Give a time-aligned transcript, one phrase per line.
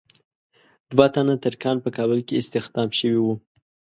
[0.91, 3.33] دوه تنه ترکان په کابل کې استخدام شوي وو.